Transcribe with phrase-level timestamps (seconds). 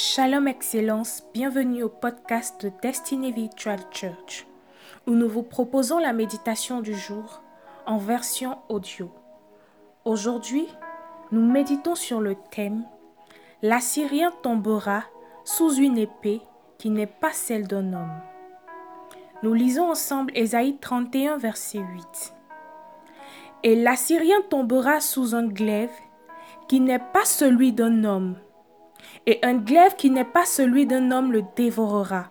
[0.00, 4.46] Shalom Excellence, bienvenue au podcast de Destiny Virtual Church,
[5.08, 7.42] où nous vous proposons la méditation du jour
[7.84, 9.10] en version audio.
[10.04, 10.68] Aujourd'hui,
[11.32, 12.84] nous méditons sur le thème
[13.60, 15.02] L'Assyrien tombera
[15.44, 16.42] sous une épée
[16.78, 18.20] qui n'est pas celle d'un homme.
[19.42, 22.34] Nous lisons ensemble Ésaïe 31, verset 8.
[23.64, 25.90] Et l'Assyrien tombera sous un glaive
[26.68, 28.36] qui n'est pas celui d'un homme
[29.28, 32.30] et un glaive qui n'est pas celui d'un homme le dévorera.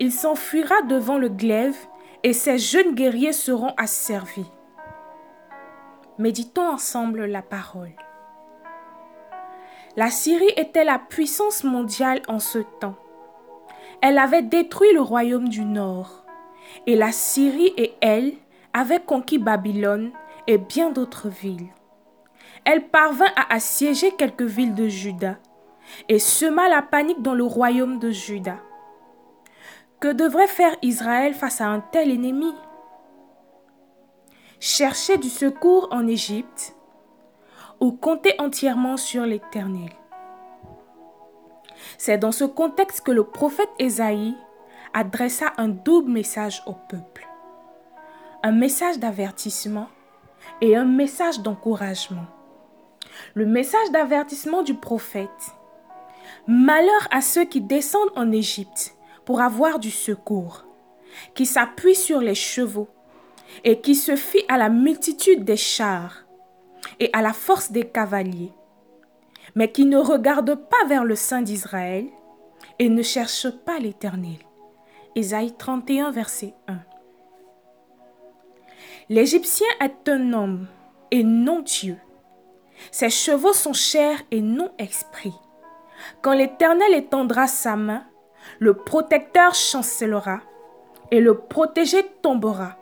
[0.00, 1.76] Il s'enfuira devant le glaive,
[2.24, 4.50] et ses jeunes guerriers seront asservis.
[6.18, 7.92] Méditons ensemble la parole.
[9.96, 12.96] La Syrie était la puissance mondiale en ce temps.
[14.02, 16.24] Elle avait détruit le royaume du Nord,
[16.88, 18.32] et la Syrie et elle
[18.72, 20.10] avaient conquis Babylone
[20.48, 21.68] et bien d'autres villes.
[22.64, 25.36] Elle parvint à assiéger quelques villes de Juda
[26.08, 28.56] et sema la panique dans le royaume de Juda.
[30.00, 32.54] Que devrait faire Israël face à un tel ennemi?
[34.60, 36.76] Chercher du secours en Égypte
[37.80, 39.90] ou compter entièrement sur l'Éternel
[41.96, 44.36] C'est dans ce contexte que le prophète Ésaïe
[44.94, 47.26] adressa un double message au peuple.
[48.42, 49.88] Un message d'avertissement
[50.60, 52.26] et un message d'encouragement.
[53.34, 55.57] Le message d'avertissement du prophète
[56.46, 60.64] Malheur à ceux qui descendent en Égypte pour avoir du secours,
[61.34, 62.88] qui s'appuient sur les chevaux
[63.64, 66.24] et qui se fient à la multitude des chars
[67.00, 68.52] et à la force des cavaliers,
[69.54, 72.06] mais qui ne regardent pas vers le sein d'Israël
[72.78, 74.38] et ne cherchent pas l'Éternel.
[75.14, 76.78] Ésaïe 31, verset 1.
[79.10, 80.66] L'Égyptien est un homme
[81.10, 81.96] et non Dieu.
[82.90, 85.34] Ses chevaux sont chairs et non esprit.
[86.22, 88.04] Quand l'Éternel étendra sa main,
[88.58, 90.40] le protecteur chancellera
[91.10, 92.76] et le protégé tombera.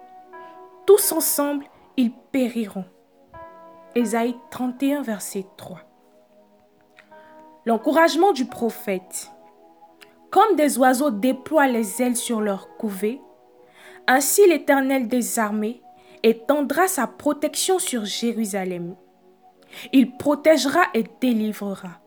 [0.86, 1.66] Tous ensemble,
[1.96, 2.84] ils périront.
[3.94, 5.80] Ésaïe 31, verset 3.
[7.64, 9.32] L'encouragement du prophète.
[10.30, 13.20] Comme des oiseaux déploient les ailes sur leur couvée,
[14.06, 15.82] ainsi l'Éternel des armées
[16.22, 18.96] étendra sa protection sur Jérusalem.
[19.92, 22.00] Il protégera et délivrera.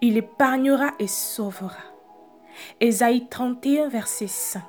[0.00, 1.76] Il épargnera et sauvera.
[2.80, 4.62] Ésaïe 31, verset 5.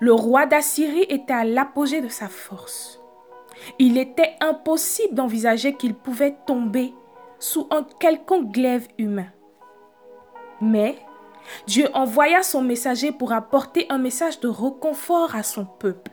[0.00, 3.00] Le roi d'Assyrie était à l'apogée de sa force.
[3.78, 6.94] Il était impossible d'envisager qu'il pouvait tomber
[7.38, 9.28] sous un quelconque glaive humain.
[10.60, 10.96] Mais
[11.66, 16.12] Dieu envoya son messager pour apporter un message de reconfort à son peuple.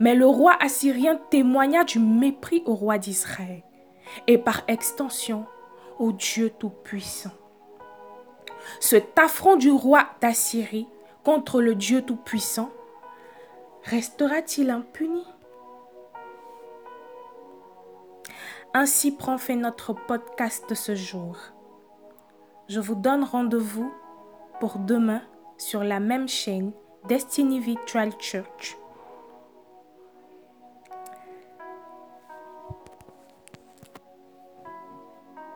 [0.00, 3.62] Mais le roi assyrien témoigna du mépris au roi d'Israël
[4.26, 5.46] et par extension
[6.12, 7.30] Dieu Tout-Puissant.
[8.80, 10.88] Cet affront du roi d'Assyrie
[11.24, 12.70] contre le Dieu Tout-Puissant
[13.84, 15.24] restera-t-il impuni?
[18.74, 21.36] Ainsi prend fait notre podcast de ce jour.
[22.68, 23.92] Je vous donne rendez-vous
[24.60, 25.22] pour demain
[25.56, 26.72] sur la même chaîne
[27.08, 28.76] Destiny Virtual Church.